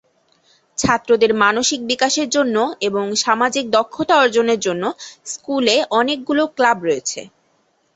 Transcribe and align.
ছাত্রদের 0.77 1.31
মানসিক 1.43 1.79
বিকাশের 1.87 2.27
জন্য 2.29 2.55
এবং 2.87 3.05
সামাজিক 3.23 3.65
দক্ষতা 3.71 4.15
অর্জনের 4.17 4.59
জন্য 4.59 4.83
স্কুলে 5.25 5.75
অনেকগুলো 5.91 6.43
ক্লাব 6.55 6.77
রয়েছে। 6.83 7.19